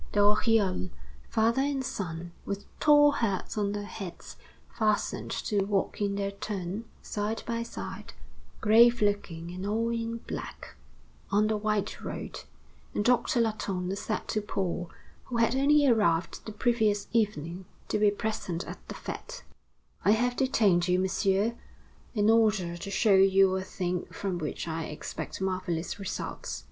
[0.13, 0.89] The Oriols,
[1.29, 4.35] father and son, with tall hats on their heads,
[4.79, 8.13] hastened to walk in their turn side by side,
[8.61, 10.73] grave looking and all in black,
[11.29, 12.45] on the white road;
[12.95, 14.89] and Doctor Latonne said to Paul,
[15.25, 19.43] who had only arrived the previous evening, to be present at the fête:
[20.03, 21.53] "I have detained you, Monsieur,
[22.15, 26.59] in order to show you a thing from which I expect marvelous results.